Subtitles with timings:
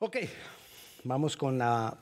[0.00, 0.16] Ok,
[1.02, 1.96] vamos con la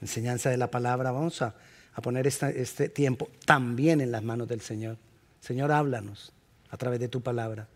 [0.00, 1.12] enseñanza de la palabra.
[1.12, 1.54] Vamos a,
[2.02, 4.96] poner este tiempo también en las manos del Señor.
[5.40, 6.32] Señor, háblanos
[6.70, 7.68] a través de tu palabra.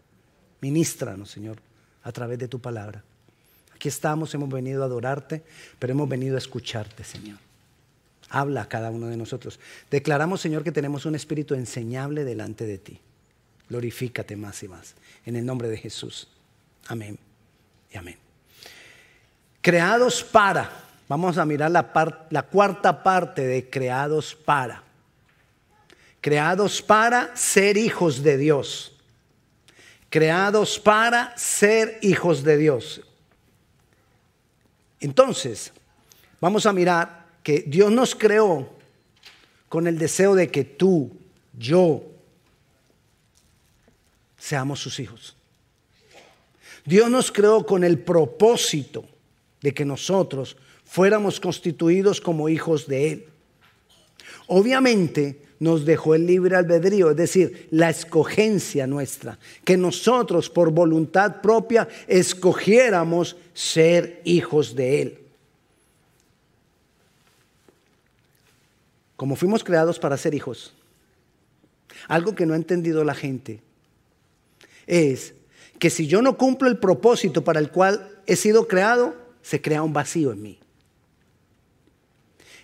[0.60, 1.58] Ministranos, Señor,
[2.02, 3.04] a través de tu palabra.
[3.74, 5.42] Aquí estamos, hemos venido a adorarte,
[5.78, 7.38] pero hemos venido a escucharte, Señor.
[8.30, 9.60] Habla a cada uno de nosotros.
[9.88, 12.98] Declaramos, Señor, que tenemos un espíritu enseñable delante de ti.
[13.68, 14.94] Glorifícate más y más.
[15.26, 16.26] En el nombre de Jesús.
[16.88, 17.18] Amén
[17.92, 18.24] y amén.
[19.64, 20.70] Creados para.
[21.08, 24.82] Vamos a mirar la, la cuarta parte de creados para.
[26.20, 28.94] Creados para ser hijos de Dios.
[30.10, 33.00] Creados para ser hijos de Dios.
[35.00, 35.72] Entonces,
[36.42, 38.68] vamos a mirar que Dios nos creó
[39.70, 41.10] con el deseo de que tú,
[41.54, 42.04] yo,
[44.36, 45.34] seamos sus hijos.
[46.84, 49.08] Dios nos creó con el propósito
[49.64, 53.26] de que nosotros fuéramos constituidos como hijos de Él.
[54.46, 61.40] Obviamente nos dejó el libre albedrío, es decir, la escogencia nuestra, que nosotros por voluntad
[61.40, 65.18] propia escogiéramos ser hijos de Él.
[69.16, 70.74] Como fuimos creados para ser hijos,
[72.06, 73.62] algo que no ha entendido la gente
[74.86, 75.32] es
[75.78, 79.82] que si yo no cumplo el propósito para el cual he sido creado, se crea
[79.82, 80.58] un vacío en mí.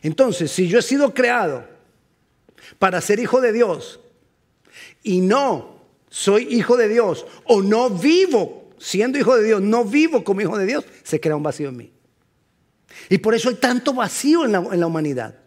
[0.03, 1.69] Entonces, si yo he sido creado
[2.79, 4.01] para ser hijo de Dios
[5.03, 10.25] y no soy hijo de Dios o no vivo siendo hijo de Dios, no vivo
[10.25, 11.93] como hijo de Dios, se crea un vacío en mí.
[13.11, 15.39] Y por eso hay tanto vacío en la, humanidad.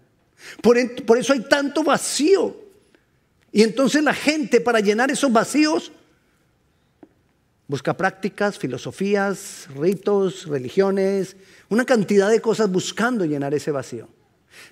[0.62, 2.56] Por, por eso hay tanto vacío.
[3.52, 5.92] Y entonces la gente para llenar esos vacíos
[7.68, 11.36] Busca prácticas, filosofías, ritos, religiones,
[11.70, 14.10] una cantidad de cosas buscando llenar ese vacío.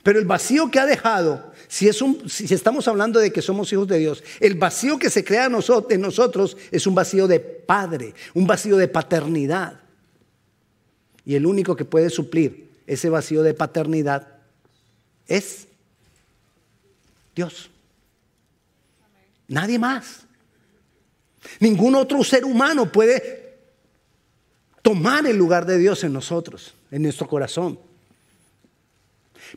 [0.03, 4.23] Pero el vacío que ha dejado, si, estamos hablando de que somos hijos de Dios,
[4.39, 8.87] el vacío que se crea en nosotros es un vacío de padre, un vacío de
[8.87, 9.79] paternidad.
[11.25, 14.27] Y el único que puede suplir ese vacío de paternidad
[15.27, 15.67] es
[17.35, 17.69] Dios.
[19.47, 20.25] Nadie más.
[21.59, 23.57] Ningún otro ser humano puede
[24.81, 27.79] tomar el lugar de Dios en nosotros, en nuestro corazón.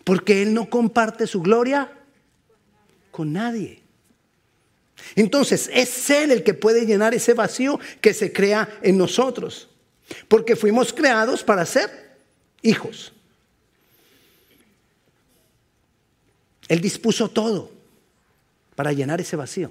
[0.03, 1.91] Porque Él no comparte su gloria
[3.11, 3.83] con nadie.
[5.15, 9.69] Entonces es Él el que puede llenar ese vacío que se crea en nosotros.
[10.29, 12.17] Porque fuimos creados para ser
[12.63, 13.13] hijos.
[16.69, 17.71] Él dispuso todo
[18.75, 19.71] para llenar ese vacío.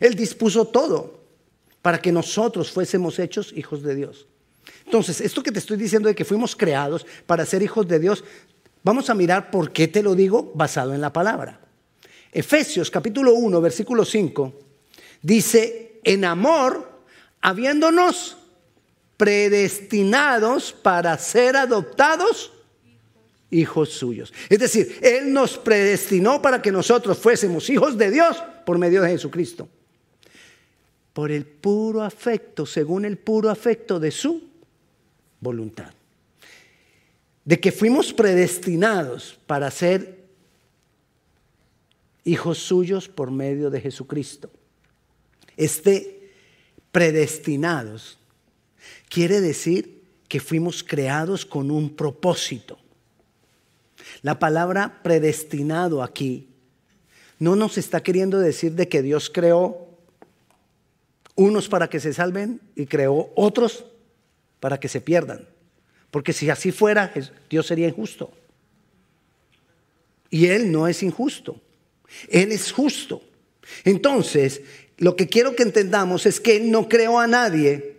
[0.00, 1.20] Él dispuso todo
[1.82, 4.26] para que nosotros fuésemos hechos hijos de Dios.
[4.84, 8.24] Entonces, esto que te estoy diciendo de que fuimos creados para ser hijos de Dios,
[8.82, 11.60] vamos a mirar por qué te lo digo basado en la palabra.
[12.32, 14.52] Efesios capítulo 1, versículo 5,
[15.20, 17.00] dice, en amor,
[17.40, 18.36] habiéndonos
[19.16, 22.52] predestinados para ser adoptados
[23.50, 24.32] hijos suyos.
[24.48, 29.10] Es decir, Él nos predestinó para que nosotros fuésemos hijos de Dios por medio de
[29.10, 29.68] Jesucristo.
[31.12, 34.48] Por el puro afecto, según el puro afecto de su
[35.40, 35.92] voluntad.
[37.44, 40.22] De que fuimos predestinados para ser
[42.24, 44.50] hijos suyos por medio de Jesucristo.
[45.56, 46.30] Este
[46.92, 48.18] predestinados
[49.08, 52.78] quiere decir que fuimos creados con un propósito.
[54.22, 56.48] La palabra predestinado aquí
[57.42, 59.88] no nos está queriendo decir de que Dios creó
[61.34, 63.84] unos para que se salven y creó otros
[64.60, 65.48] para que se pierdan.
[66.12, 67.12] Porque si así fuera,
[67.50, 68.30] Dios sería injusto.
[70.30, 71.60] Y Él no es injusto.
[72.28, 73.24] Él es justo.
[73.82, 74.60] Entonces,
[74.98, 77.91] lo que quiero que entendamos es que Él no creó a nadie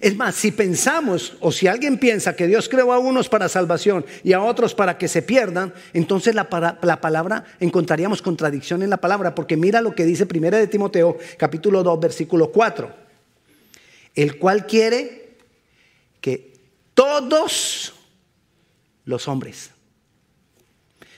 [0.00, 4.06] es más, si pensamos o si alguien piensa que Dios creó a unos para salvación
[4.24, 9.34] y a otros para que se pierdan, entonces la, palabra encontraríamos contradicción en la palabra,
[9.34, 12.90] porque mira lo que dice 1 de Timoteo capítulo 2 versículo 4,
[14.14, 15.36] el cual quiere
[16.22, 16.54] que
[16.94, 17.92] todos
[19.04, 19.70] los hombres,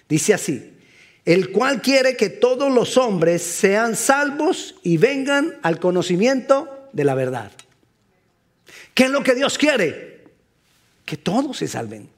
[0.09, 0.77] dice así,
[1.25, 7.15] el cual quiere que todos los hombres sean salvos y vengan al conocimiento de la
[7.15, 7.53] verdad.
[8.95, 10.25] ¿Qué es lo que Dios quiere?
[11.05, 12.09] Que todos se salven.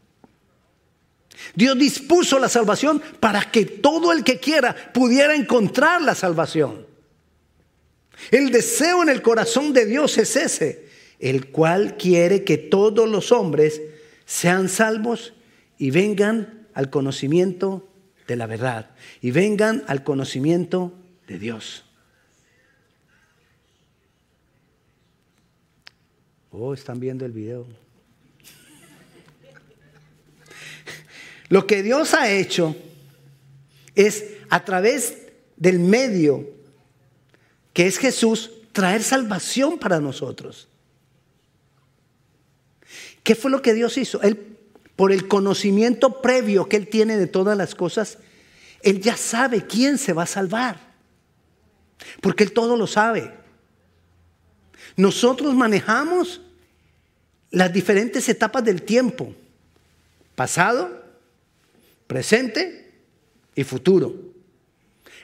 [1.55, 6.87] Dios dispuso la salvación para que todo el que quiera pudiera encontrar la salvación.
[8.31, 10.89] El deseo en el corazón de Dios es ese,
[11.19, 13.81] el cual quiere que todos los hombres
[14.25, 15.35] sean salvos
[15.79, 17.89] y vengan al conocimiento
[18.27, 18.91] de la verdad
[19.21, 20.93] y vengan al conocimiento
[21.27, 21.84] de Dios.
[26.57, 27.67] Oh, están viendo el video.
[31.49, 32.77] Lo que Dios ha hecho
[33.97, 35.19] es a través
[35.57, 36.49] del medio
[37.73, 40.69] que es Jesús traer salvación para nosotros.
[43.25, 44.23] ¿Qué fue lo que Dios hizo?
[44.23, 44.57] Él,
[44.95, 48.19] por el conocimiento previo que Él tiene de todas las cosas,
[48.81, 50.79] Él ya sabe quién se va a salvar.
[52.21, 53.44] Porque Él todo lo sabe.
[54.97, 56.41] Nosotros manejamos
[57.51, 59.35] las diferentes etapas del tiempo.
[60.35, 61.03] Pasado,
[62.07, 62.93] presente
[63.55, 64.15] y futuro.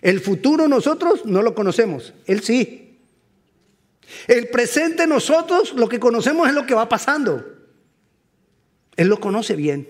[0.00, 2.98] El futuro nosotros no lo conocemos, Él sí.
[4.26, 7.44] El presente nosotros lo que conocemos es lo que va pasando.
[8.96, 9.88] Él lo conoce bien.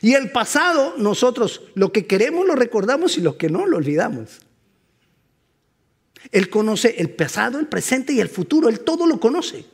[0.00, 4.40] Y el pasado nosotros lo que queremos lo recordamos y lo que no lo olvidamos.
[6.30, 8.68] Él conoce el pasado, el presente y el futuro.
[8.68, 9.64] Él todo lo conoce.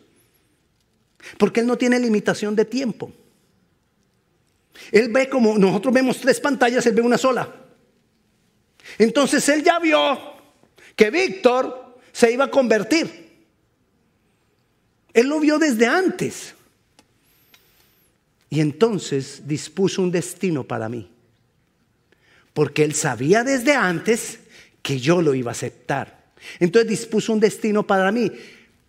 [1.39, 3.13] Porque Él no tiene limitación de tiempo.
[4.93, 7.53] Él ve como nosotros vemos tres pantallas, Él ve una sola.
[8.99, 10.19] Entonces Él ya vio
[10.95, 13.27] que Víctor se iba a convertir.
[15.13, 16.55] Él lo vio desde antes.
[18.49, 21.11] Y entonces dispuso un destino para mí.
[22.55, 24.39] Porque Él sabía desde antes
[24.83, 26.16] que yo lo iba a aceptar.
[26.59, 28.31] Entonces dispuso un destino para mí.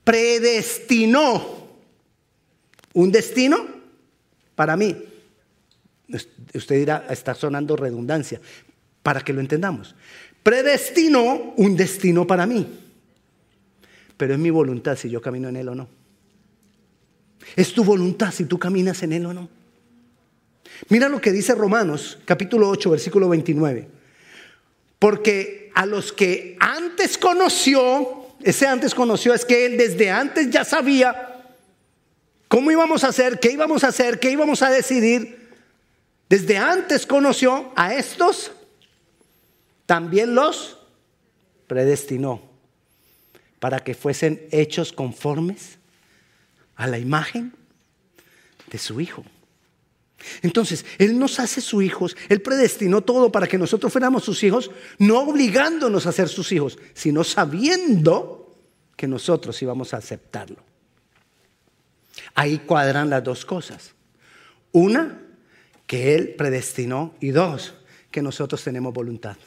[0.04, 1.68] Predestinó
[2.94, 3.66] un destino
[4.56, 4.96] para mí.
[6.54, 8.42] Usted dirá, está sonando redundancia,
[9.04, 9.96] para que lo entendamos.
[10.42, 12.66] Predestinó un destino para mí,
[14.16, 15.90] pero es mi voluntad si yo camino en él o no.
[17.56, 19.50] Es tu voluntad si tú caminas en él o no.
[20.90, 23.88] Mira lo que dice Romanos capítulo 8, versículo 29.
[25.00, 30.66] Porque a los que antes conoció, ese antes conoció es que él desde antes ya
[30.66, 31.28] sabía
[32.48, 33.40] ¿Cómo íbamos a hacer?
[33.40, 34.20] ¿Qué íbamos a hacer?
[34.20, 35.50] ¿Qué íbamos a decidir?
[36.30, 38.52] Desde antes conoció a estos,
[39.86, 40.78] también los
[41.68, 42.42] predestinó
[43.60, 45.78] para que fuesen hechos conformes
[46.76, 47.54] a la imagen
[48.72, 49.24] de su Hijo.
[50.42, 54.72] Entonces, Él nos hace sus hijos, Él predestinó todo para que nosotros fuéramos sus hijos,
[54.98, 58.56] no obligándonos a ser sus hijos, sino sabiendo
[58.96, 60.58] que nosotros íbamos a aceptarlo.
[62.34, 63.94] Ahí cuadran las dos cosas.
[64.72, 65.22] Una,
[65.86, 67.76] que Él predestinó y dos,
[68.12, 69.38] que nosotros tenemos voluntad.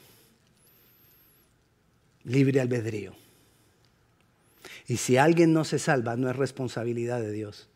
[2.25, 3.15] Libre albedrío.
[4.87, 7.69] Y si alguien no se salva, no es responsabilidad de Dios.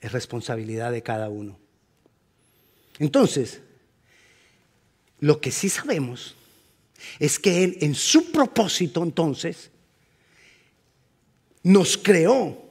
[0.00, 1.58] Es responsabilidad de cada uno.
[2.98, 3.60] Entonces,
[5.20, 6.36] lo que sí sabemos
[7.18, 9.70] es que Él en su propósito entonces
[11.62, 12.68] nos creó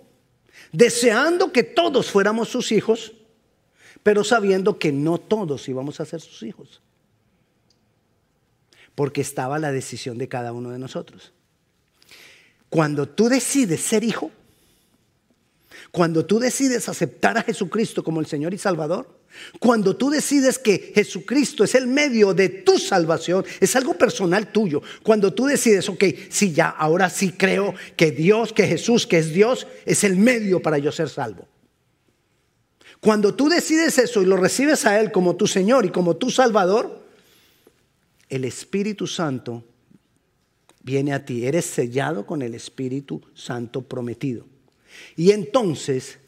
[0.72, 3.14] deseando que todos fuéramos sus hijos,
[4.04, 6.82] pero sabiendo que no todos íbamos a ser sus hijos.
[8.96, 11.34] Porque estaba la decisión de cada uno de nosotros.
[12.70, 14.32] Cuando tú decides ser hijo,
[15.92, 19.18] cuando tú decides aceptar a Jesucristo como el Señor y Salvador,
[19.60, 24.82] cuando tú decides que Jesucristo es el medio de tu salvación, es algo personal tuyo.
[25.04, 29.32] Cuando tú decides, ok, si ya, ahora sí creo que Dios, que Jesús, que es
[29.34, 31.48] Dios, es el medio para yo ser salvo.
[33.00, 36.32] Cuando tú decides eso y lo recibes a Él como tu Señor y como tu
[36.32, 37.06] Salvador,
[38.30, 39.64] el Espíritu Santo
[40.82, 41.46] viene a ti.
[41.46, 44.46] Eres sellado con el Espíritu Santo prometido.
[45.16, 46.20] Y entonces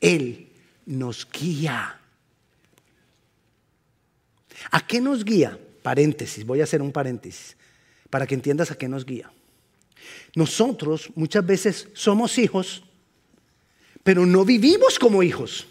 [0.00, 0.48] Él
[0.86, 1.98] nos guía
[4.70, 5.58] ¿A qué nos guía?
[5.82, 7.56] Paréntesis, voy a hacer un paréntesis
[8.10, 9.30] para que entiendas a qué nos guía.
[10.34, 12.82] Nosotros muchas veces somos hijos,
[14.02, 15.66] pero no vivimos como hijos.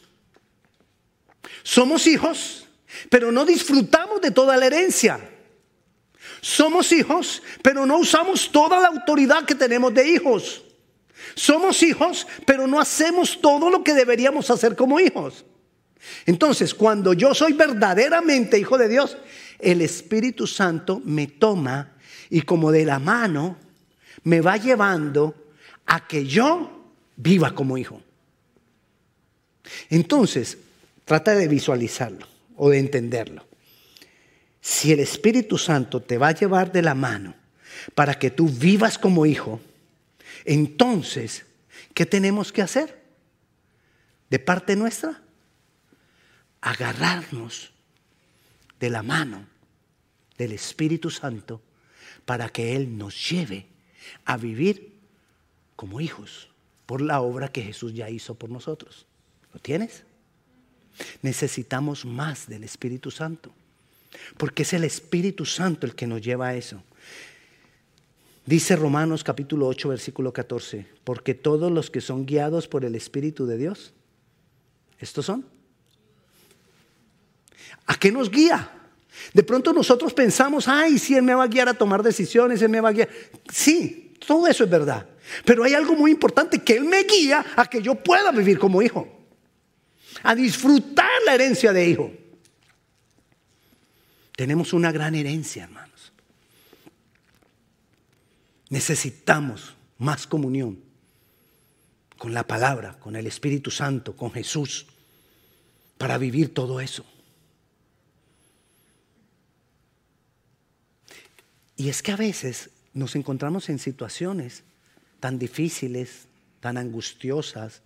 [1.64, 2.68] Somos hijos,
[3.10, 5.30] pero no disfrutamos de toda la herencia.
[6.42, 10.64] Somos hijos, pero no usamos toda la autoridad que tenemos de hijos.
[11.36, 15.46] Somos hijos, pero no hacemos todo lo que deberíamos hacer como hijos.
[16.26, 19.18] Entonces, cuando yo soy verdaderamente hijo de Dios,
[19.60, 21.94] el Espíritu Santo me toma
[22.30, 23.58] y como de la mano
[24.24, 25.36] me va llevando
[25.86, 28.02] a que yo viva como hijo.
[29.90, 30.58] Entonces,
[31.06, 33.46] trata de visualizarlo o de entenderlo.
[34.62, 37.36] Si el Espíritu Santo te va a llevar de la mano
[37.96, 39.62] para que tú vivas como hijo,
[40.48, 41.46] entonces
[41.94, 43.04] ¿Qué tenemos que hacer?
[44.30, 45.22] De parte nuestra,
[46.62, 47.72] agarrarnos
[48.80, 49.48] de la mano
[50.38, 51.62] del Espíritu Santo
[52.26, 53.68] para que Él nos lleve
[54.26, 55.00] a vivir
[55.76, 56.50] como hijos
[56.86, 59.08] por la obra que Jesús ya hizo por nosotros.
[59.54, 60.04] ¿Lo tienes?
[61.22, 63.52] Necesitamos más del Espíritu Santo,
[64.38, 66.84] porque es el Espíritu Santo el que nos lleva a eso.
[68.48, 73.46] Dice Romanos capítulo 8, versículo 14, porque todos los que son guiados por el Espíritu
[73.46, 73.94] de Dios,
[75.00, 75.46] estos son.
[77.88, 78.72] ¿A qué nos guía?
[79.34, 82.70] De pronto nosotros pensamos, ay, si Él me va a guiar a tomar decisiones, Él
[82.70, 83.10] me va a guiar.
[83.52, 85.10] Sí, todo eso es verdad.
[85.44, 88.82] Pero hay algo muy importante, que Él me guía a que yo pueda vivir como
[88.82, 89.28] hijo.
[90.24, 92.14] A disfrutar la herencia de hijo.
[94.38, 95.87] Tenemos una gran herencia, hermanos.
[98.70, 100.80] Necesitamos más comunión
[102.18, 104.88] con la palabra, con el Espíritu Santo, con Jesús,
[105.98, 107.06] para vivir todo eso.
[111.76, 114.64] Y es que a veces nos encontramos en situaciones
[115.20, 116.28] tan difíciles,
[116.60, 117.82] tan angustiosas.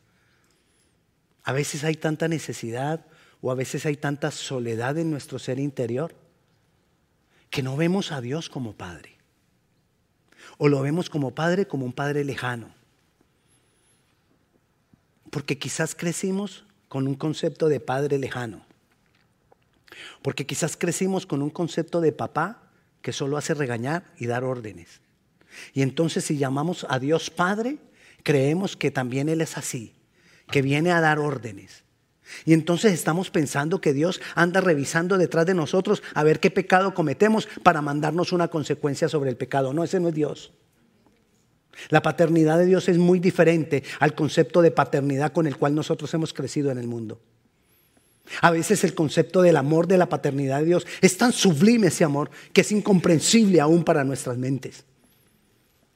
[1.43, 3.05] A veces hay tanta necesidad
[3.41, 6.15] o a veces hay tanta soledad en nuestro ser interior
[7.49, 9.20] que no vemos a Dios como Padre.
[10.63, 12.69] O lo vemos como Padre como un Padre lejano.
[15.31, 18.63] Porque quizás crecimos con un concepto de Padre lejano.
[20.21, 22.61] Porque quizás crecimos con un concepto de papá
[23.01, 25.01] que solo hace regañar y dar órdenes.
[25.73, 27.79] Y entonces si llamamos a Dios Padre,
[28.21, 29.95] creemos que también Él es así,
[30.51, 31.83] que viene a dar órdenes.
[32.45, 36.93] Y entonces estamos pensando que Dios anda revisando detrás de nosotros a ver qué pecado
[36.93, 39.73] cometemos para mandarnos una consecuencia sobre el pecado.
[39.73, 40.51] No, ese no es Dios.
[41.89, 46.13] La paternidad de Dios es muy diferente al concepto de paternidad con el cual nosotros
[46.13, 47.19] hemos crecido en el mundo.
[48.41, 52.03] A veces el concepto del amor de la paternidad de Dios es tan sublime ese
[52.03, 54.85] amor que es incomprensible aún para nuestras mentes.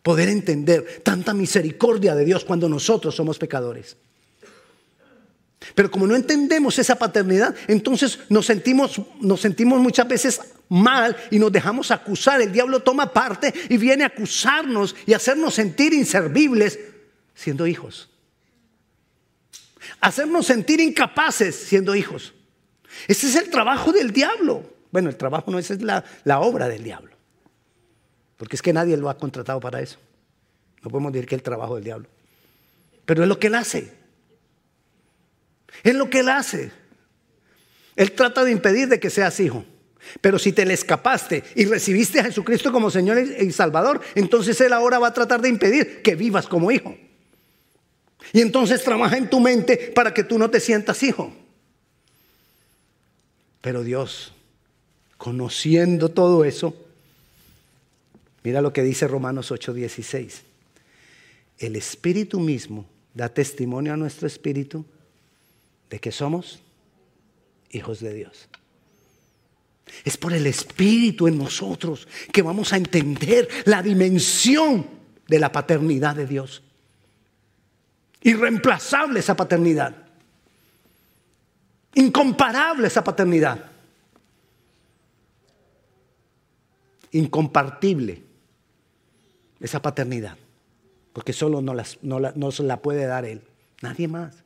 [0.01, 3.97] Poder entender tanta misericordia de Dios cuando nosotros somos pecadores.
[5.75, 11.37] Pero como no entendemos esa paternidad, entonces nos sentimos, nos sentimos muchas veces mal y
[11.37, 12.41] nos dejamos acusar.
[12.41, 16.79] El diablo toma parte y viene a acusarnos y hacernos sentir inservibles
[17.35, 18.09] siendo hijos
[19.99, 22.33] hacernos sentir incapaces siendo hijos.
[23.07, 24.63] Ese es el trabajo del diablo.
[24.91, 27.15] Bueno, el trabajo no, esa es la, la obra del diablo.
[28.37, 29.97] Porque es que nadie lo ha contratado para eso.
[30.81, 32.07] No podemos decir que es el trabajo del diablo.
[33.05, 33.93] Pero es lo que él hace.
[35.83, 36.71] Es lo que él hace.
[37.95, 39.65] Él trata de impedir de que seas hijo.
[40.21, 44.73] Pero si te le escapaste y recibiste a Jesucristo como Señor y Salvador, entonces Él
[44.73, 46.95] ahora va a tratar de impedir que vivas como hijo.
[48.33, 51.33] Y entonces trabaja en tu mente para que tú no te sientas hijo.
[53.61, 54.33] Pero Dios,
[55.17, 56.75] conociendo todo eso,
[58.43, 60.41] mira lo que dice Romanos 8:16.
[61.57, 64.85] El Espíritu mismo da testimonio a nuestro espíritu
[65.89, 66.59] de que somos
[67.69, 68.49] hijos de Dios.
[70.03, 74.87] Es por el Espíritu en nosotros que vamos a entender la dimensión
[75.27, 76.63] de la paternidad de Dios.
[78.21, 79.95] Irreemplazable esa paternidad.
[81.93, 83.71] Incomparable esa paternidad.
[87.11, 88.23] Incompartible
[89.59, 90.37] esa paternidad.
[91.13, 93.41] Porque solo no, no se la puede dar Él.
[93.81, 94.44] Nadie más.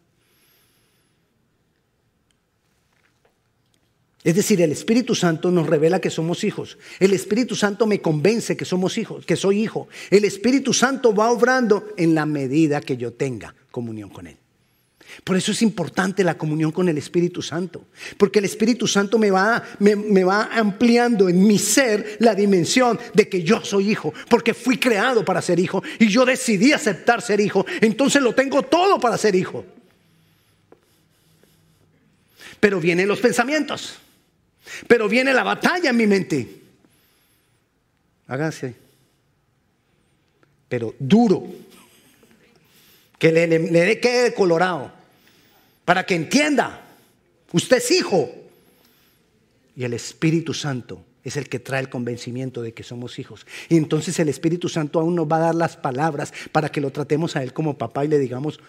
[4.23, 6.77] Es decir, el Espíritu Santo nos revela que somos hijos.
[6.99, 9.88] El Espíritu Santo me convence que somos hijos, que soy hijo.
[10.09, 14.35] El Espíritu Santo va obrando en la medida que yo tenga comunión con Él.
[15.23, 17.85] Por eso es importante la comunión con el Espíritu Santo,
[18.17, 22.99] porque el Espíritu Santo me va, me, me, va ampliando en mi ser la dimensión
[23.13, 27.23] de que yo soy hijo, porque fui creado para ser hijo y yo decidí aceptar
[27.23, 29.65] ser hijo, entonces lo tengo todo para ser hijo.
[32.59, 33.97] Pero vienen los pensamientos.
[34.88, 36.61] Pero viene la batalla en mi mente.
[38.27, 38.75] Háganse.
[40.67, 41.43] Pero duro.
[43.17, 44.91] Que le, le, quede colorado.
[45.85, 46.85] Para que entienda.
[47.51, 48.29] Usted es hijo.
[49.75, 53.45] Y el Espíritu Santo es el que trae el convencimiento de que somos hijos.
[53.67, 56.91] Y entonces el Espíritu Santo aún nos va a dar las palabras para que lo
[56.91, 58.59] tratemos a Él como papá y le digamos,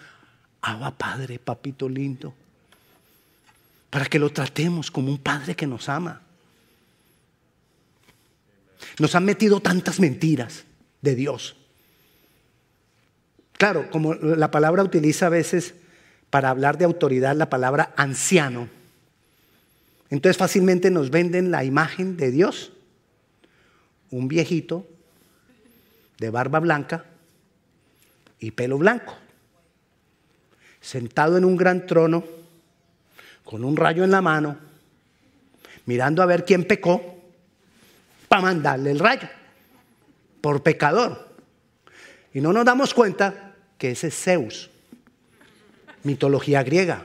[0.63, 2.35] Abba Padre, papito lindo
[3.91, 6.23] para que lo tratemos como un Padre que nos ama.
[8.99, 10.65] Nos han metido tantas mentiras
[11.03, 11.57] de Dios.
[13.59, 15.75] Claro, como la palabra utiliza a veces
[16.31, 18.69] para hablar de autoridad la palabra anciano,
[20.09, 22.73] entonces fácilmente nos venden la imagen de Dios,
[24.11, 24.87] un viejito
[26.19, 27.05] de barba blanca
[28.39, 29.15] y pelo blanco,
[30.81, 32.25] sentado en un gran trono,
[33.51, 34.57] con un rayo en la mano,
[35.87, 37.03] mirando a ver quién pecó,
[38.29, 39.29] para mandarle el rayo,
[40.41, 41.35] por pecador.
[42.33, 44.71] Y no nos damos cuenta que ese es Zeus,
[46.05, 47.05] mitología griega.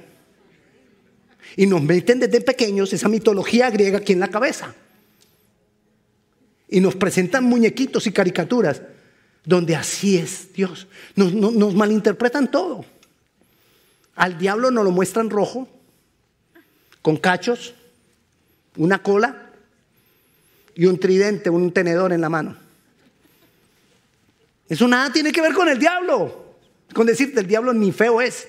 [1.58, 4.76] Y nos meten desde pequeños esa mitología griega aquí en la cabeza.
[6.70, 8.84] Y nos presentan muñequitos y caricaturas
[9.46, 10.86] donde así es Dios.
[11.16, 12.86] Nos, malinterpretan todo.
[14.14, 15.68] Al diablo nos lo muestran rojo,
[17.06, 17.76] con cachos,
[18.78, 19.52] una cola
[20.74, 22.58] y un tridente, un tenedor en la mano.
[24.68, 26.56] Eso nada tiene que ver con el diablo.
[26.96, 28.48] Con decirte, el diablo ni feo es.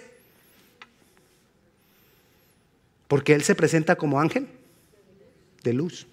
[3.08, 4.48] Porque Él se presenta como ángel
[5.62, 6.06] de luz.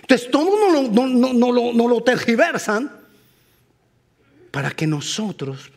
[0.00, 2.90] Entonces todos no, no, lo tergiversan
[4.50, 5.70] para que nosotros,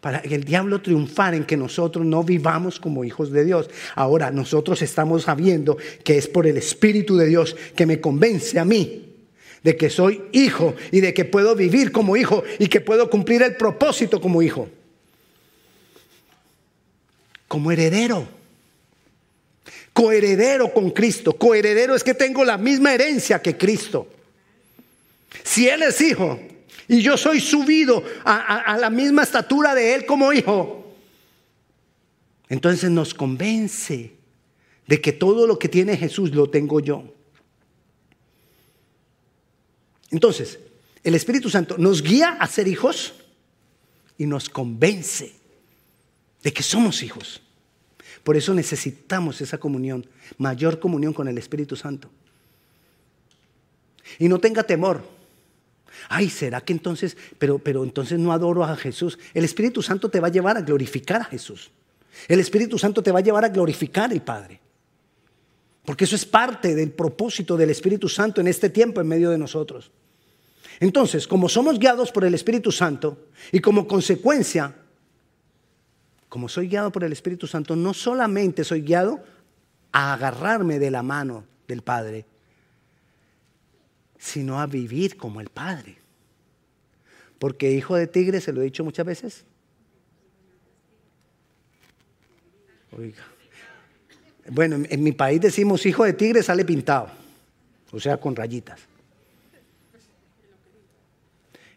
[0.00, 3.68] para que el diablo triunfara en que nosotros no vivamos como hijos de Dios.
[3.94, 8.64] Ahora nosotros estamos sabiendo que es por el Espíritu de Dios que me convence a
[8.64, 9.06] mí
[9.62, 13.42] de que soy hijo y de que puedo vivir como hijo y que puedo cumplir
[13.42, 14.68] el propósito como hijo.
[17.46, 18.40] Como heredero
[19.92, 21.34] coheredero con Cristo.
[21.34, 24.08] Coheredero es que tengo la misma herencia que Cristo.
[25.42, 26.40] Si Él es hijo
[26.90, 30.92] y yo soy subido a, la misma estatura de Él como hijo,
[32.48, 34.16] entonces nos convence
[34.88, 37.04] de que todo lo que tiene Jesús lo tengo yo.
[40.10, 40.58] Entonces,
[41.04, 43.14] el Espíritu Santo nos guía a ser hijos
[44.18, 45.32] y nos convence
[46.42, 47.40] de que somos hijos.
[48.24, 50.04] Por eso necesitamos esa comunión,
[50.38, 52.10] mayor comunión con el Espíritu Santo.
[54.18, 55.19] Y no tenga temor.
[56.08, 59.18] Ay, ¿será que entonces, pero, pero entonces no adoro a Jesús?
[59.34, 61.70] El Espíritu Santo te va a llevar a glorificar a Jesús.
[62.28, 64.60] El Espíritu Santo te va a llevar a glorificar al Padre.
[65.84, 69.38] Porque eso es parte del propósito del Espíritu Santo en este tiempo en medio de
[69.38, 69.90] nosotros.
[70.78, 74.74] Entonces, como somos guiados por el Espíritu Santo y como consecuencia
[76.30, 79.20] como soy guiado por el Espíritu Santo, no solamente soy guiado
[79.92, 82.24] a agarrarme de la mano del Padre,
[84.20, 85.96] sino a vivir como el Padre.
[87.38, 89.44] Porque hijo de tigre, se lo he dicho muchas veces.
[92.92, 93.24] Oiga.
[94.48, 97.08] Bueno, en mi país decimos hijo de tigre sale pintado,
[97.92, 98.80] o sea, con rayitas.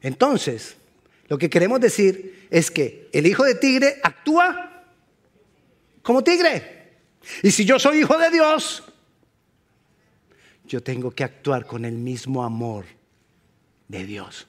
[0.02, 0.76] Entonces,
[1.30, 4.84] lo que queremos decir es que el hijo de tigre actúa
[6.02, 6.92] como tigre.
[7.42, 8.84] Y si yo soy hijo de Dios,
[10.68, 12.86] yo tengo que actuar con el mismo amor
[13.88, 14.48] de Dios.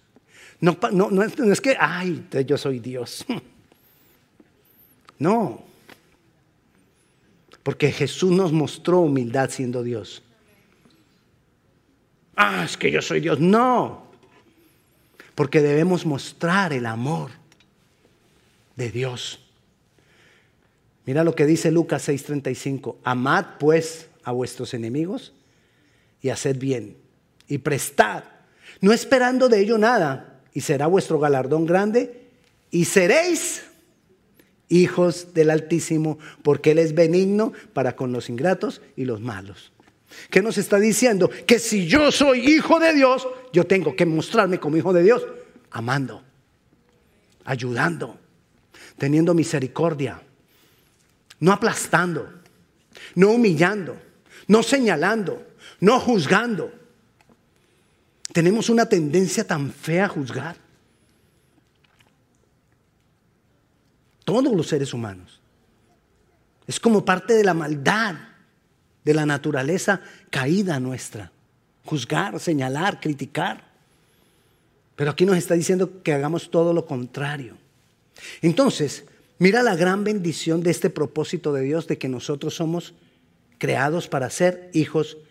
[0.60, 3.24] No, no, es, que, ay, yo soy Dios.
[5.16, 5.62] No.
[7.62, 10.22] Porque Jesús nos mostró humildad siendo Dios.
[12.34, 13.38] Ah, es que yo soy Dios.
[13.38, 14.04] No
[15.34, 17.30] porque debemos mostrar el amor
[18.76, 19.40] de Dios.
[21.06, 25.32] Mira lo que dice Lucas 6:35, amad pues a vuestros enemigos
[26.24, 26.96] y haced bien
[27.46, 28.24] y prestad,
[28.80, 32.28] no esperando de ello nada, y será vuestro galardón grande
[32.70, 33.62] y seréis
[34.70, 39.70] hijos del Altísimo, porque Él es benigno para con los ingratos y los malos.
[40.30, 41.28] ¿Qué nos está diciendo?
[41.46, 45.26] Que si yo soy hijo de Dios, yo tengo que mostrarme como hijo de Dios,
[45.72, 46.22] amando,
[47.44, 48.18] ayudando,
[48.96, 50.22] teniendo misericordia,
[51.40, 52.32] no aplastando,
[53.14, 54.00] no humillando,
[54.48, 55.53] no señalando,
[55.84, 56.72] no juzgando.
[58.32, 60.56] Tenemos una tendencia tan fea a juzgar.
[64.24, 65.40] Todos los seres humanos.
[66.66, 68.14] Es como parte de la maldad
[69.04, 71.30] de la naturaleza caída nuestra.
[71.84, 73.62] Juzgar, señalar, criticar.
[74.96, 77.58] Pero aquí nos está diciendo que hagamos todo lo contrario.
[78.40, 79.04] Entonces,
[79.38, 82.94] mira la gran bendición de este propósito de Dios de que nosotros somos
[83.58, 85.24] creados para ser hijos de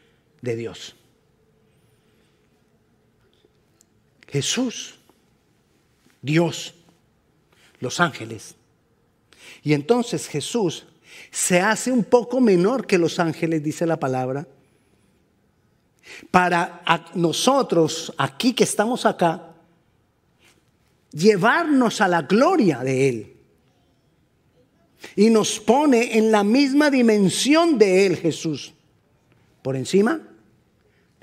[0.44, 0.96] Dios.
[4.28, 4.96] Jesús,
[6.22, 6.74] Dios,
[7.80, 8.56] los ángeles.
[9.64, 10.86] Y entonces Jesús
[11.32, 14.46] se hace un poco menor que los ángeles, dice la palabra.
[16.30, 19.54] Para nosotros, aquí que estamos acá,
[21.12, 23.38] llevarnos a la gloria de Él.
[25.16, 28.74] Y nos pone en la misma dimensión de Él, Jesús,
[29.62, 30.33] por encima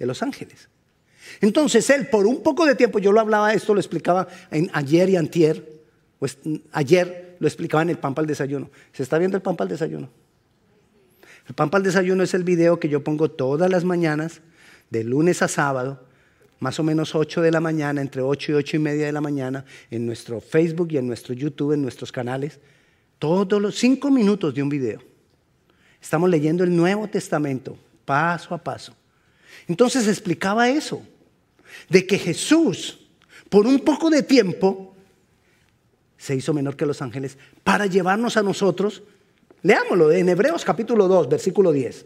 [0.00, 0.68] de los ángeles.
[1.40, 4.26] Entonces Él, por un poco de tiempo, yo lo hablaba esto, lo explicaba
[4.72, 5.80] ayer y antier,
[6.18, 6.38] pues
[6.72, 8.70] ayer lo explicaba en el pan para el desayuno.
[8.92, 10.10] ¿Se está viendo el pan para el desayuno?
[11.46, 14.40] El pan para el desayuno es el video que yo pongo todas las mañanas,
[14.90, 16.02] de lunes a sábado,
[16.58, 19.20] más o menos 8 de la mañana, entre 8 y 8 y media de la
[19.20, 22.58] mañana, en nuestro Facebook y en nuestro YouTube, en nuestros canales,
[23.18, 25.00] todos los 5 minutos de un video.
[26.02, 28.94] Estamos leyendo el Nuevo Testamento, paso a paso.
[29.70, 31.00] Entonces explicaba eso,
[31.88, 32.98] de que Jesús,
[33.48, 34.96] por un poco de tiempo,
[36.18, 39.04] se hizo menor que los ángeles para llevarnos a nosotros.
[39.62, 42.04] Leámoslo en Hebreos capítulo 2, versículo 10.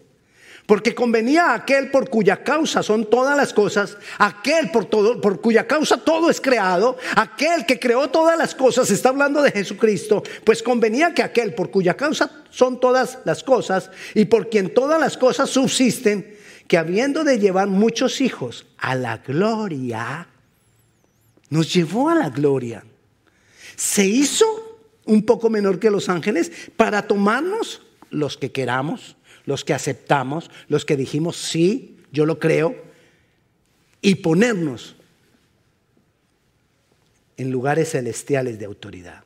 [0.66, 5.40] Porque convenía a aquel por cuya causa son todas las cosas, aquel por, todo, por
[5.40, 10.22] cuya causa todo es creado, aquel que creó todas las cosas, está hablando de Jesucristo,
[10.44, 15.00] pues convenía que aquel por cuya causa son todas las cosas y por quien todas
[15.00, 16.33] las cosas subsisten,
[16.68, 20.28] que habiendo de llevar muchos hijos a la gloria,
[21.50, 22.84] nos llevó a la gloria.
[23.76, 24.46] Se hizo
[25.04, 30.84] un poco menor que los ángeles para tomarnos los que queramos los que aceptamos, los
[30.84, 32.74] que dijimos, sí, yo lo creo,
[34.00, 34.96] y ponernos
[37.36, 39.24] en lugares celestiales de autoridad.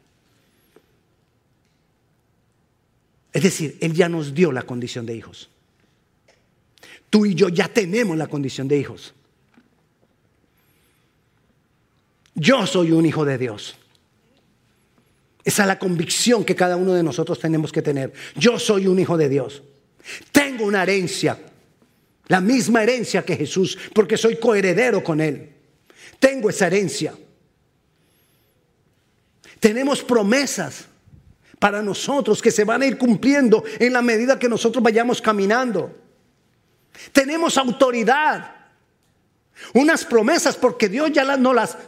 [3.33, 5.51] Es decir, Él ya nos dio la condición de hijos.
[7.11, 9.14] Tú y yo ya tenemos la condición de hijos.
[12.35, 13.77] Yo soy un hijo de Dios.
[15.44, 18.12] Esa es la convicción que cada uno de nosotros tenemos que tener.
[18.37, 19.62] Yo soy un hijo de Dios.
[20.31, 21.38] Tengo una herencia,
[22.29, 25.51] la misma herencia que Jesús, porque soy coheredero con Él.
[26.18, 27.14] Tengo esa herencia.
[29.59, 30.87] Tenemos promesas
[31.59, 36.08] para nosotros que se van a ir cumpliendo en la medida que nosotros vayamos caminando.
[37.12, 38.54] Tenemos autoridad.
[39.74, 41.38] Unas promesas porque Dios ya las,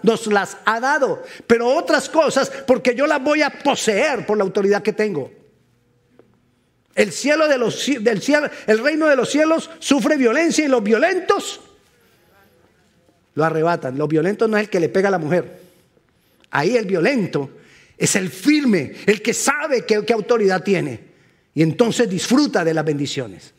[0.02, 4.44] nos las ha dado, pero otras cosas porque yo las voy a poseer por la
[4.44, 5.30] autoridad que tengo.
[6.94, 10.82] El cielo de los del cielo, el reino de los cielos sufre violencia y los
[10.82, 11.60] violentos
[13.34, 13.96] lo arrebatan.
[13.96, 15.60] Los violentos no es el que le pega a la mujer.
[16.50, 17.50] Ahí el violento
[17.96, 21.10] es el firme, el que sabe qué, qué autoridad tiene.
[21.54, 23.54] Y entonces disfruta de las bendiciones.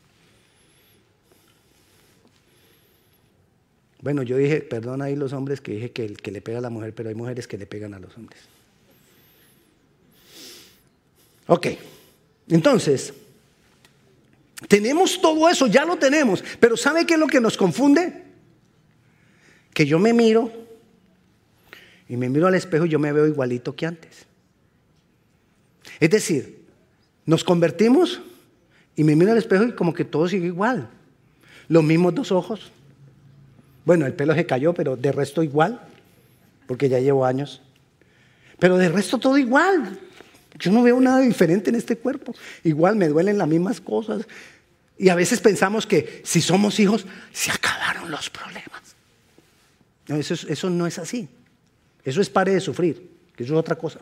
[4.02, 6.62] Bueno, yo dije, perdón ahí los hombres que dije que el que le pega a
[6.62, 8.42] la mujer, pero hay mujeres que le pegan a los hombres.
[11.48, 11.68] Ok,
[12.50, 13.14] entonces,
[14.68, 18.24] tenemos todo eso, ya lo tenemos, pero ¿sabe qué es lo que nos confunde?
[19.74, 20.52] Que yo me miro
[22.10, 24.26] y me miro al espejo y yo me veo igualito que antes.
[26.00, 26.66] Es decir,
[27.26, 28.22] nos convertimos
[28.96, 30.90] y me miro al espejo y como que todo sigue igual.
[31.68, 32.72] Los mismos dos ojos.
[33.86, 35.82] Bueno, el pelo se cayó, pero de resto igual,
[36.68, 37.62] porque ya llevo años.
[38.60, 40.00] Pero de resto todo igual.
[40.60, 42.36] Yo no veo nada diferente en este cuerpo.
[42.64, 44.28] Igual me duelen las mismas cosas.
[44.98, 48.82] Y a veces pensamos que si somos hijos, se acabaron los problemas.
[50.08, 51.28] No, eso, eso no es así.
[52.04, 54.00] Eso es pare de sufrir, que eso es otra cosa.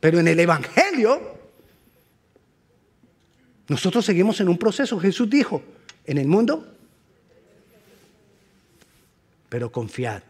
[0.00, 1.38] Pero en el Evangelio,
[3.68, 4.98] nosotros seguimos en un proceso.
[4.98, 5.62] Jesús dijo,
[6.04, 6.66] en el mundo,
[9.48, 10.22] pero confiad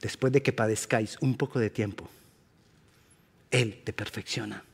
[0.00, 2.08] después de que padezcáis un poco de tiempo,
[3.50, 4.64] Él te perfecciona,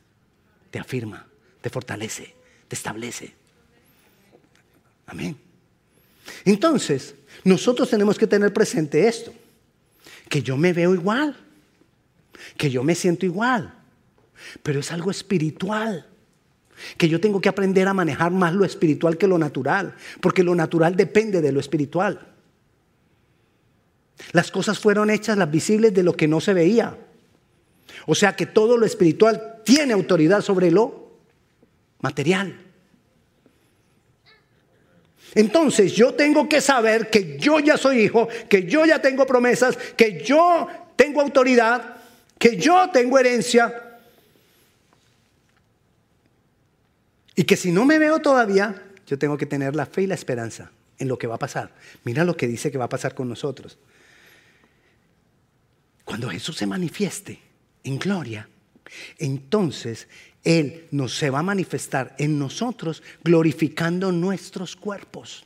[0.71, 1.27] te afirma,
[1.61, 2.33] te fortalece,
[2.67, 3.33] te establece.
[5.05, 5.37] Amén.
[6.45, 9.33] Entonces, nosotros tenemos que tener presente esto,
[10.29, 11.35] que yo me veo igual,
[12.57, 13.73] que yo me siento igual,
[14.63, 16.05] pero es algo espiritual,
[16.97, 20.55] que yo tengo que aprender a manejar más lo espiritual que lo natural, porque lo
[20.55, 22.19] natural depende de lo espiritual.
[24.31, 26.97] Las cosas fueron hechas las visibles de lo que no se veía.
[28.05, 31.11] O sea que todo lo espiritual tiene autoridad sobre lo
[31.99, 32.57] material.
[35.35, 39.77] Entonces yo tengo que saber que yo ya soy hijo, que yo ya tengo promesas,
[39.95, 41.97] que yo tengo autoridad,
[42.39, 43.86] que yo tengo herencia.
[47.37, 50.15] Y que si no me veo todavía, yo tengo que tener la fe y la
[50.15, 51.71] esperanza en lo que va a pasar.
[52.03, 53.77] Mira lo que dice que va a pasar con nosotros.
[56.03, 57.39] Cuando Jesús se manifieste
[57.83, 58.49] en gloria,
[59.19, 60.07] entonces
[60.43, 65.45] Él nos se va a manifestar en nosotros glorificando nuestros cuerpos.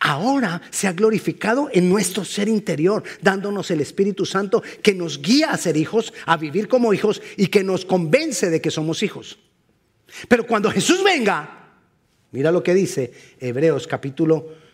[0.00, 5.50] ahora se ha glorificado en nuestro ser interior, dándonos el Espíritu Santo que nos guía
[5.50, 9.38] a ser hijos, a vivir como hijos y que nos convence de que somos hijos.
[10.28, 11.70] Pero cuando Jesús venga,
[12.32, 14.66] mira lo que dice Hebreos capítulo...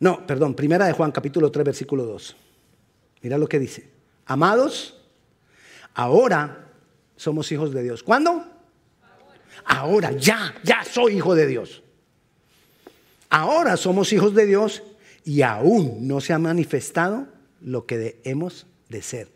[0.00, 2.36] No, perdón, primera de Juan capítulo 3 versículo 2.
[3.22, 3.88] Mira lo que dice.
[4.26, 5.00] Amados,
[5.94, 6.68] ahora
[7.16, 8.02] somos hijos de Dios.
[8.02, 8.44] ¿Cuándo?
[9.64, 11.82] Ahora, ya, ya soy hijo de Dios.
[13.30, 14.82] Ahora somos hijos de Dios
[15.24, 17.26] y aún no se ha manifestado
[17.60, 19.33] lo que debemos de ser.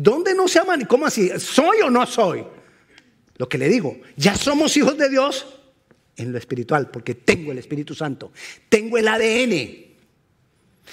[0.00, 0.88] ¿Dónde no se manifestado?
[0.88, 1.28] ¿Cómo así?
[1.40, 2.44] ¿Soy o no soy?
[3.36, 5.46] Lo que le digo, ya somos hijos de Dios
[6.16, 8.32] en lo espiritual, porque tengo el Espíritu Santo,
[8.68, 9.86] tengo el ADN.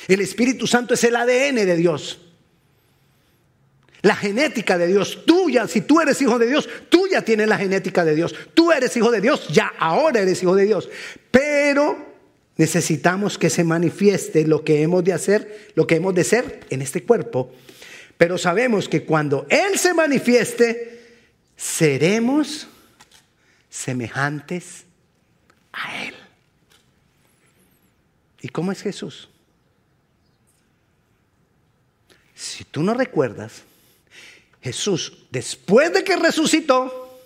[0.08, 2.20] El Espíritu Santo es el ADN de Dios
[4.06, 5.68] la genética de Dios tuya.
[5.68, 8.36] Si tú eres hijo de Dios, tú ya tienes la genética de Dios.
[8.54, 10.90] Tú eres hijo de Dios, ya ahora eres hijo de Dios.
[11.32, 11.98] Pero
[12.56, 16.84] necesitamos que se manifieste lo que hemos de hacer, lo que hemos de ser en
[16.84, 17.52] este cuerpo.
[18.18, 21.20] Pero sabemos que cuando Él se manifieste,
[21.56, 22.68] seremos
[23.70, 24.86] semejantes
[25.74, 26.16] a Él.
[28.42, 29.28] ¿Y cómo es Jesús?
[32.34, 33.64] Si tú no recuerdas,
[34.62, 37.20] Jesús, después de que resucitó,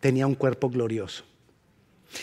[0.00, 1.24] tenía un cuerpo glorioso.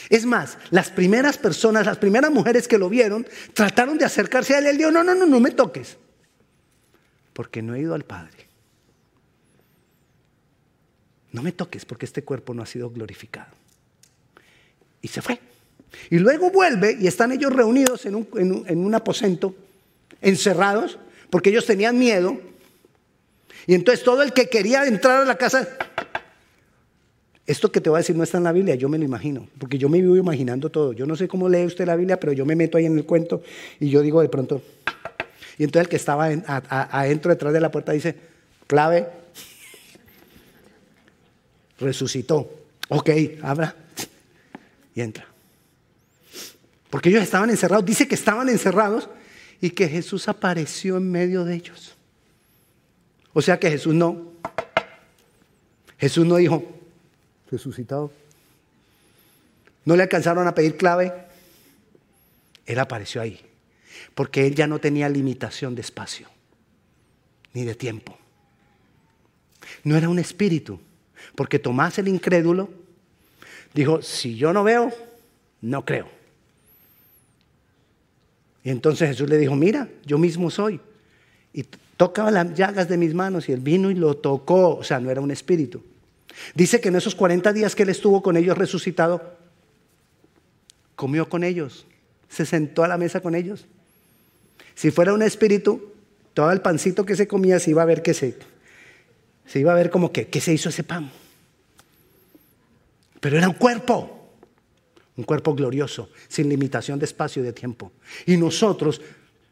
[0.10, 4.60] Es más, las primeras personas, las primeras mujeres que lo vieron, trataron de acercarse a
[4.60, 4.68] él.
[4.68, 5.98] Él dijo, no, no, no, no me toques,
[7.34, 8.48] porque no he ido al Padre.
[11.32, 13.52] No me toques porque este cuerpo no ha sido glorificado.
[15.02, 15.40] Y se fue.
[16.10, 18.28] Y luego vuelve y están ellos reunidos en un,
[18.68, 19.56] en un aposento,
[20.22, 20.98] encerrados,
[21.30, 22.40] porque ellos tenían miedo
[23.66, 25.68] y entonces todo el que quería entrar a la casa,
[27.46, 29.48] esto que te voy a decir no está en la Biblia, yo me lo imagino,
[29.58, 30.94] porque yo me vivo imaginando todo.
[30.94, 33.06] Yo no sé cómo lee usted la Biblia, pero yo me meto ahí en el
[33.06, 33.42] cuento
[33.80, 34.62] y yo digo de pronto,
[35.58, 38.16] y entonces el que estaba adentro detrás de la puerta dice,
[38.68, 39.08] clave,
[41.80, 42.50] resucitó.
[42.90, 43.10] Ok,
[43.42, 43.76] abra
[44.96, 45.26] y entra.
[46.90, 49.10] Porque ellos estaban encerrados, dice que estaban encerrados
[49.62, 51.96] y que Jesús apareció en medio de ellos.
[53.34, 54.34] O sea que Jesús no.
[55.98, 56.64] Jesús no dijo,
[57.50, 58.12] resucitado.
[59.86, 61.14] No le alcanzaron a pedir clave.
[62.66, 63.40] Él apareció ahí.
[64.16, 66.28] Porque él ya no tenía limitación de espacio,
[67.54, 68.18] ni de tiempo.
[69.84, 70.80] No era un espíritu.
[71.36, 72.70] Porque Tomás el incrédulo
[73.74, 74.92] dijo, si yo no veo,
[75.62, 76.08] no creo.
[78.64, 80.80] Y entonces Jesús le dijo, mira, yo mismo soy.
[81.54, 81.66] Y
[81.98, 85.12] tocaba las llagas de mis manos y él vino y lo tocó, o sea, no
[85.12, 85.84] era un espíritu.
[86.56, 89.38] Dice que en esos 40 días que él estuvo con ellos resucitado,
[90.96, 91.86] comió con ellos,
[92.30, 93.66] se sentó a la mesa con ellos.
[94.76, 95.94] Si fuera un espíritu,
[96.34, 98.38] todo el pancito que se comía se iba a ver que se,
[99.46, 101.12] se iba a ver como que, ¿qué se hizo ese pan?
[103.20, 104.30] Pero era un cuerpo,
[105.16, 107.92] un cuerpo glorioso, sin limitación de espacio y de tiempo.
[108.26, 109.02] Y nosotros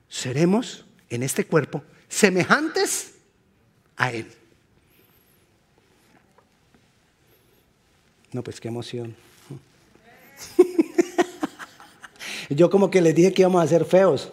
[0.09, 3.13] seremos en este cuerpo semejantes
[3.95, 4.27] a Él.
[8.33, 9.15] No, pues qué emoción.
[12.49, 14.31] Yo como que les dije que íbamos a ser feos.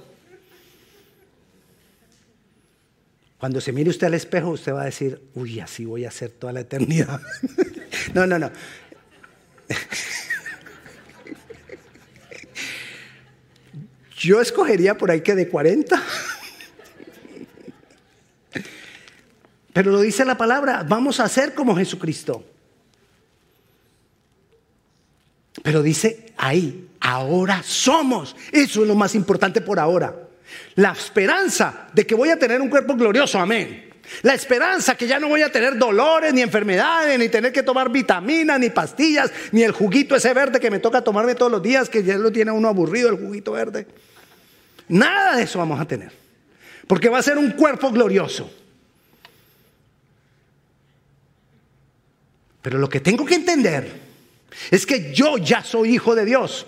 [3.39, 6.31] Cuando se mire usted al espejo, usted va a decir, uy, así voy a ser
[6.31, 7.21] toda la eternidad.
[8.15, 8.51] no, no, no.
[14.19, 16.03] Yo escogería por ahí que de 40.
[19.73, 22.45] Pero lo dice la palabra, vamos a ser como Jesucristo.
[25.63, 28.35] Pero dice ahí, ahora somos.
[28.51, 30.28] Eso es lo más importante por ahora.
[30.77, 33.91] La esperanza de que voy a tener un cuerpo glorioso, amén.
[34.23, 37.91] La esperanza que ya no voy a tener dolores, ni enfermedades, ni tener que tomar
[37.91, 41.89] vitaminas, ni pastillas, ni el juguito ese verde que me toca tomarme todos los días,
[41.89, 43.87] que ya lo tiene uno aburrido el juguito verde.
[44.89, 46.11] Nada de eso vamos a tener.
[46.87, 48.51] Porque va a ser un cuerpo glorioso.
[52.63, 54.01] Pero lo que tengo que entender
[54.71, 56.67] es que yo ya soy hijo de Dios.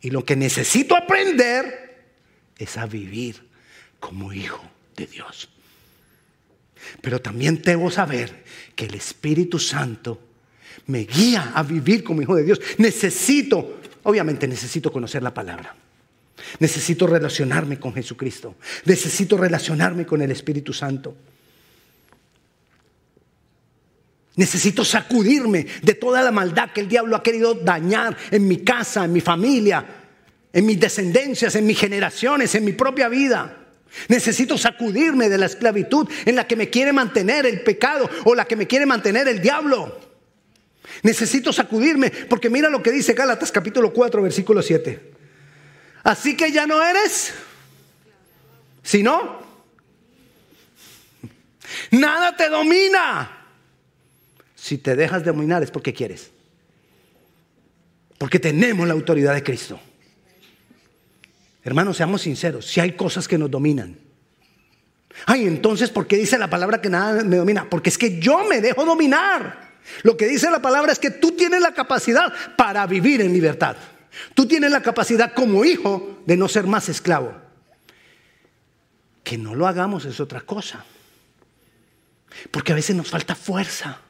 [0.00, 1.96] Y lo que necesito aprender
[2.56, 3.48] es a vivir
[4.00, 4.62] como hijo
[4.96, 5.48] de Dios.
[7.00, 10.20] Pero también debo saber que el Espíritu Santo
[10.86, 12.60] me guía a vivir como hijo de Dios.
[12.78, 15.74] Necesito, obviamente necesito conocer la palabra.
[16.60, 18.54] Necesito relacionarme con Jesucristo.
[18.84, 21.16] Necesito relacionarme con el Espíritu Santo.
[24.38, 29.04] Necesito sacudirme de toda la maldad que el diablo ha querido dañar en mi casa,
[29.04, 29.84] en mi familia,
[30.52, 33.66] en mis descendencias, en mis generaciones, en mi propia vida.
[34.06, 38.44] Necesito sacudirme de la esclavitud en la que me quiere mantener el pecado o la
[38.44, 39.98] que me quiere mantener el diablo.
[41.02, 45.14] Necesito sacudirme porque mira lo que dice Gálatas capítulo 4 versículo 7.
[46.04, 47.34] Así que ya no eres,
[48.84, 49.42] sino,
[51.90, 53.37] nada te domina.
[54.68, 56.30] Si te dejas dominar es porque quieres.
[58.18, 59.80] Porque tenemos la autoridad de Cristo.
[61.64, 63.98] Hermanos, seamos sinceros, si hay cosas que nos dominan.
[65.24, 67.66] Ay, entonces, ¿por qué dice la palabra que nada me domina?
[67.70, 69.70] Porque es que yo me dejo dominar.
[70.02, 73.74] Lo que dice la palabra es que tú tienes la capacidad para vivir en libertad.
[74.34, 77.32] Tú tienes la capacidad como hijo de no ser más esclavo.
[79.24, 80.84] Que no lo hagamos es otra cosa.
[82.50, 84.02] Porque a veces nos falta fuerza.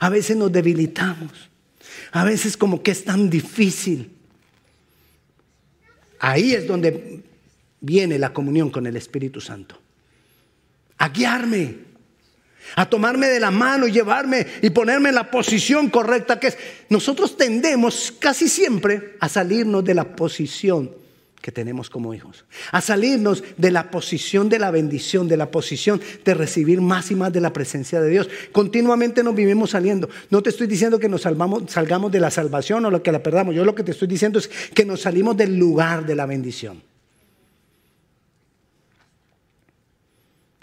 [0.00, 1.32] A veces nos debilitamos.
[2.12, 4.10] A veces como que es tan difícil.
[6.18, 7.22] Ahí es donde
[7.80, 9.78] viene la comunión con el Espíritu Santo.
[10.98, 11.76] A guiarme,
[12.74, 16.58] a tomarme de la mano y llevarme y ponerme en la posición correcta que es.
[16.88, 20.90] Nosotros tendemos casi siempre a salirnos de la posición
[21.46, 22.44] que tenemos como hijos.
[22.72, 27.14] A salirnos de la posición de la bendición, de la posición de recibir más y
[27.14, 28.28] más de la presencia de Dios.
[28.50, 30.10] Continuamente nos vivimos saliendo.
[30.28, 33.54] No te estoy diciendo que nos salgamos de la salvación o lo que la perdamos.
[33.54, 36.82] Yo lo que te estoy diciendo es que nos salimos del lugar de la bendición.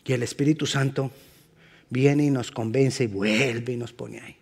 [0.04, 1.12] Y el Espíritu Santo
[1.90, 4.36] viene y nos convence y vuelve y nos pone ahí.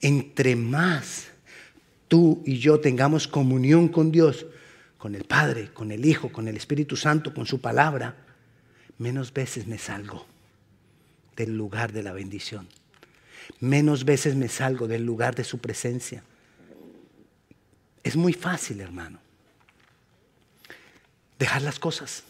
[0.00, 1.26] Entre más
[2.06, 4.46] tú y yo tengamos comunión con Dios,
[5.06, 8.16] con el Padre, con el Hijo, con el Espíritu Santo, con su palabra,
[8.98, 10.26] menos veces me salgo
[11.36, 12.66] del lugar de la bendición.
[13.60, 16.24] Menos veces me salgo del lugar de su presencia.
[18.02, 19.20] Es muy fácil, hermano,
[21.38, 22.24] dejar las cosas.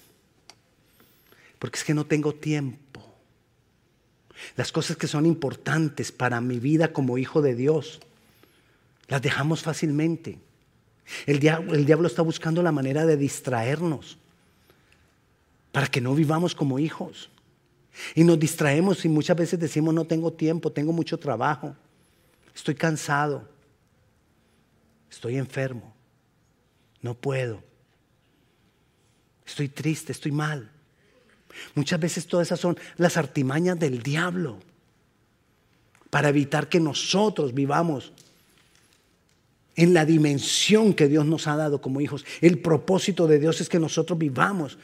[1.59, 3.03] Porque es que no tengo tiempo.
[4.55, 8.01] Las cosas que son importantes para mi vida como hijo de Dios,
[9.09, 10.39] las dejamos fácilmente.
[11.27, 14.19] El diablo, está buscando la manera de distraernos
[15.73, 17.31] para que no vivamos como hijos.
[18.14, 21.75] Y nos distraemos y muchas veces decimos, no tengo tiempo, tengo mucho trabajo,
[22.55, 23.49] estoy cansado,
[25.11, 25.95] estoy enfermo,
[27.01, 27.62] no puedo,
[29.47, 30.71] estoy triste, estoy mal.
[31.75, 34.59] Muchas veces todas esas son las artimañas del diablo
[36.11, 38.12] para evitar que nosotros vivamos
[39.77, 42.25] en la dimensión que Dios nos ha dado como hijos.
[42.41, 44.79] El propósito de Dios es que nosotros vivamos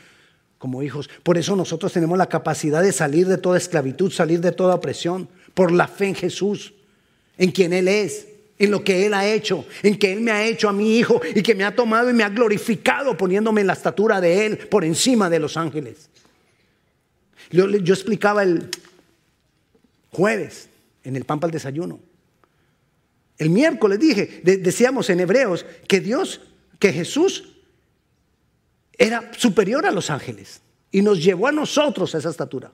[0.59, 1.09] como hijos.
[1.23, 5.29] Por eso nosotros tenemos la capacidad de salir de toda esclavitud, salir de toda opresión,
[5.55, 6.75] por la fe en Jesús,
[7.39, 8.29] en quien Él es,
[8.59, 11.21] en lo que Él ha hecho, en que Él me ha hecho a mi hijo
[11.35, 14.59] y que me ha tomado y me ha glorificado poniéndome en la estatura de Él
[14.59, 16.11] por encima de los ángeles.
[17.51, 18.69] Yo, yo explicaba el
[20.11, 20.69] jueves
[21.03, 22.12] en el pan para el desayuno
[23.43, 26.41] el miércoles dije, decíamos en Hebreos que Dios,
[26.79, 27.55] que Jesús
[28.97, 30.61] era superior a los ángeles
[30.93, 32.71] y nos llevó a nosotros a esa estatura.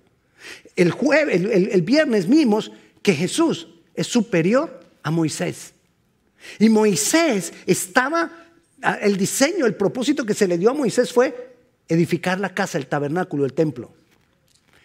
[0.77, 2.71] El, jueves, el, viernes vimos
[3.03, 5.73] que Jesús es superior a Moisés.
[6.59, 8.31] Y Moisés estaba,
[9.01, 11.57] el diseño, el propósito que se le dio a Moisés fue
[11.89, 13.91] edificar la casa, el tabernáculo, el templo.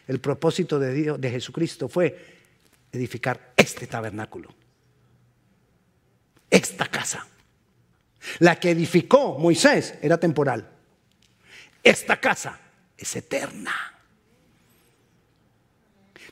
[0.08, 2.26] El propósito de, Dios, de Jesucristo fue
[2.94, 4.63] edificar este tabernáculo
[6.54, 7.26] esta casa.
[8.40, 10.70] La que edificó Moisés era temporal.
[11.84, 12.60] Esta casa
[12.96, 13.74] es eterna.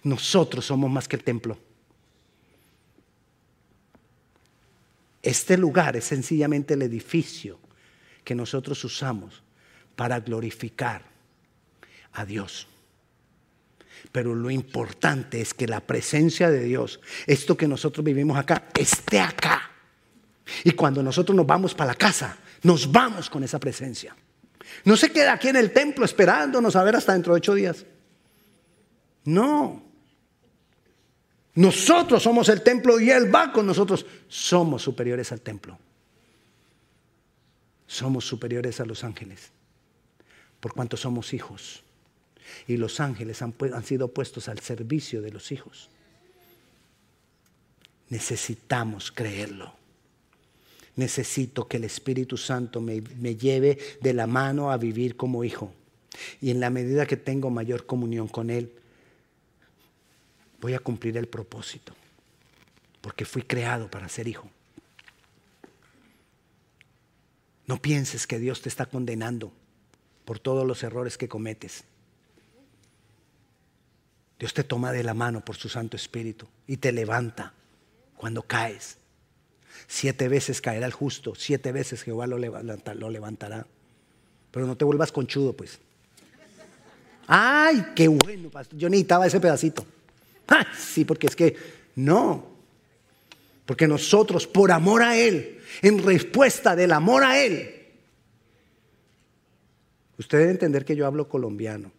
[0.04, 1.58] Nosotros somos más que el templo.
[5.24, 7.60] Este lugar es sencillamente el edificio
[8.24, 9.42] que nosotros usamos
[9.96, 11.04] para glorificar
[12.14, 12.68] a Dios.
[14.12, 19.20] Pero lo importante es que la presencia de Dios, esto que nosotros vivimos acá, esté
[19.20, 19.71] acá.
[20.64, 24.16] Y cuando nosotros nos vamos para la casa, nos vamos con esa presencia.
[24.86, 27.86] No se queda aquí en el templo esperándonos a ver hasta dentro de ocho días.
[29.26, 29.84] No.
[31.56, 34.06] Nosotros somos el templo y Él va con nosotros.
[34.28, 35.78] Somos superiores al templo.
[37.86, 39.52] Somos superiores a los ángeles.
[40.60, 41.84] Por cuanto somos hijos.
[42.68, 45.89] Y los ángeles han, han sido puestos al servicio de los hijos.
[48.10, 49.81] Necesitamos creerlo
[50.96, 53.02] necesito que el Espíritu Santo me,
[53.36, 55.74] lleve de la mano a vivir como hijo.
[56.42, 58.72] Y en la medida que tengo mayor comunión con Él,
[60.60, 61.96] voy a cumplir el propósito.
[63.02, 64.48] porque fui creado para ser hijo.
[67.66, 69.52] No pienses que Dios te está condenando
[70.24, 71.84] por todos los errores que cometes.
[74.38, 77.54] Dios te toma de la mano por su Santo Espíritu y te levanta
[78.18, 78.98] cuando caes.
[79.88, 83.66] Siete veces caerá el justo, siete veces Jehová lo, levantará.
[84.52, 85.80] Pero no te vuelvas conchudo, pues.
[87.28, 88.78] Ay, qué bueno, pastor.
[88.78, 89.86] Yo necesitaba ese pedacito.
[90.78, 91.56] sí, porque es que
[91.96, 92.46] no.
[93.66, 97.86] Porque nosotros, por amor a Él, en respuesta del amor a Él,
[100.18, 101.92] usted debe entender que yo hablo colombiano.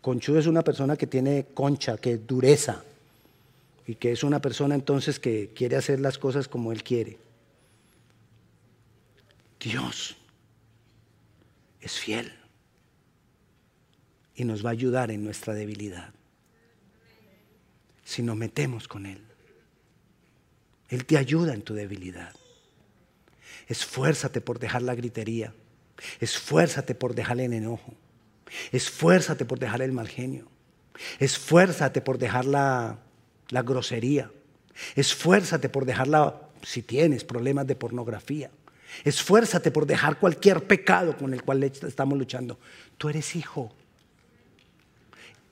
[0.00, 2.82] Conchudo es una persona que tiene concha, que dureza,
[3.88, 7.18] y que es una persona entonces que quiere hacer las cosas como Él quiere.
[9.58, 10.14] Dios
[11.80, 12.30] es fiel
[14.34, 16.12] y nos va a ayudar en nuestra debilidad
[18.04, 19.24] si nos metemos con Él.
[20.90, 22.34] Él te ayuda en tu debilidad.
[23.68, 25.54] Esfuérzate por dejar la gritería.
[26.20, 27.94] Esfuérzate por dejar el enojo.
[28.70, 30.46] Esfuérzate por dejar el mal genio.
[31.18, 32.98] Esfuérzate por dejar la,
[33.50, 34.30] la grosería.
[34.94, 38.50] Esfuérzate por dejarla, si tienes problemas de pornografía.
[39.04, 42.58] Esfuérzate por dejar cualquier pecado con el cual estamos luchando.
[42.96, 43.72] Tú eres hijo.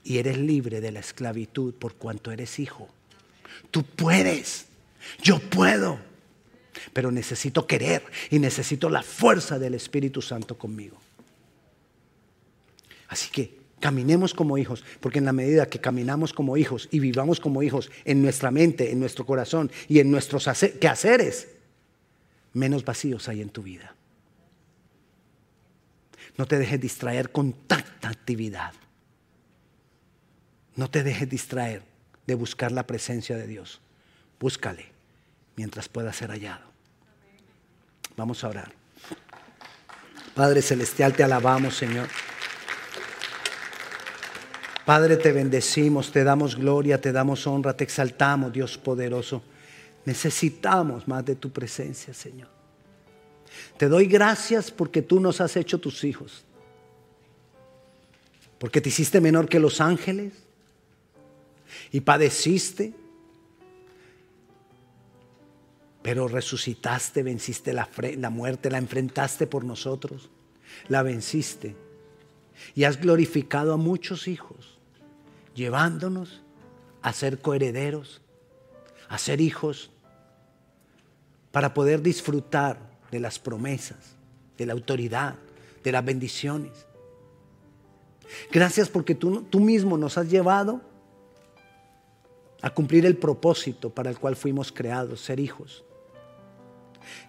[0.05, 2.89] Y eres libre de la esclavitud por cuanto eres hijo.
[3.71, 4.67] Tú puedes.
[5.23, 5.99] Yo puedo.
[6.93, 10.99] Pero necesito querer y necesito la fuerza del Espíritu Santo conmigo.
[13.09, 17.41] Así que caminemos como hijos, porque en la medida que caminamos como hijos y vivamos
[17.41, 20.49] como hijos en nuestra mente, en nuestro corazón y en nuestros
[20.81, 21.49] quehaceres,
[22.53, 23.95] menos vacíos hay en tu vida.
[26.37, 28.73] No te dejes distraer con tanta actividad.
[30.75, 31.83] No te dejes distraer
[32.27, 33.81] de buscar la presencia de Dios.
[34.39, 34.87] Búscale
[35.57, 36.67] mientras pueda ser hallado.
[38.17, 38.73] Vamos a orar.
[40.35, 42.09] Padre Celestial, te alabamos, Señor.
[44.87, 49.43] Padre, te bendecimos, te damos gloria, te damos honra, te exaltamos, Dios poderoso.
[50.05, 52.49] Necesitamos más de tu presencia, Señor.
[53.77, 56.45] Te doy gracias porque tú nos has hecho tus hijos.
[58.61, 60.33] Porque te hiciste menor que los ángeles
[61.91, 62.95] y padeciste,
[66.01, 70.31] pero resucitaste, venciste la, la muerte, la enfrentaste por nosotros,
[70.87, 71.75] la venciste
[72.75, 74.76] y has glorificado a muchos hijos,
[75.57, 76.43] llevándonos
[77.03, 78.21] a ser coherederos,
[79.09, 79.91] a ser hijos
[81.51, 82.79] para poder disfrutar
[83.11, 84.15] de las promesas,
[84.59, 85.35] de la autoridad,
[85.83, 86.87] de las bendiciones.
[88.53, 90.83] Gracias porque tú, tú mismo nos has llevado
[92.61, 95.85] a cumplir el propósito para el cual fuimos creados, ser hijos.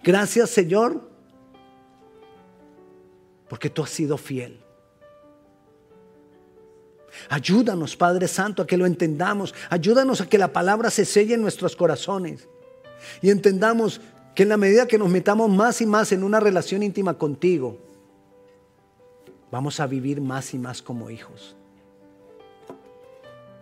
[0.02, 1.08] Gracias Señor,
[3.48, 4.60] porque tú has sido fiel.
[7.28, 9.54] Ayúdanos, Padre Santo, a que lo entendamos.
[9.68, 12.48] Ayúdanos a que la palabra se selle en nuestros corazones.
[13.20, 14.00] Y entendamos
[14.34, 17.78] que en la medida que nos metamos más y más en una relación íntima contigo,
[19.50, 21.56] vamos a vivir más y más como hijos.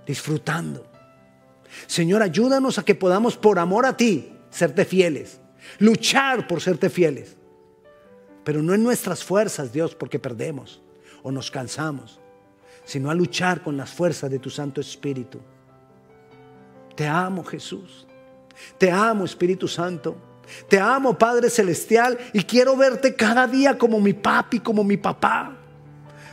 [0.06, 0.86] Disfrutando.
[1.88, 5.40] Señor, ayúdanos a que podamos, por amor a ti, serte fieles.
[5.80, 7.36] Luchar por serte fieles.
[8.44, 10.80] Pero no en nuestras fuerzas, Dios, porque perdemos
[11.24, 12.20] o nos cansamos
[12.86, 15.40] sino a luchar con las fuerzas de tu Santo Espíritu.
[16.94, 18.06] Te amo Jesús.
[18.78, 20.16] Te amo Espíritu Santo.
[20.68, 25.56] Te amo Padre Celestial y quiero verte cada día como mi papi, como mi papá.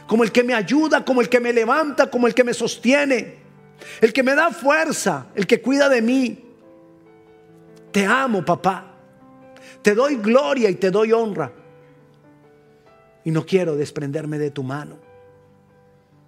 [0.08, 3.42] Como el que me ayuda, como el que me levanta, como el que me sostiene.
[4.00, 6.46] El que me da fuerza, el que cuida de mí.
[7.92, 8.94] Te amo papá.
[9.82, 11.52] Te doy gloria y te doy honra.
[13.26, 15.13] Y no quiero desprenderme de tu mano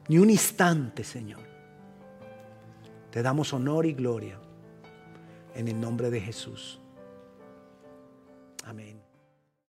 [0.07, 1.43] ni un instante, Señor.
[3.11, 4.39] Te damos honor y gloria
[5.55, 6.79] en el nombre de Jesús.
[8.65, 8.94] Amén.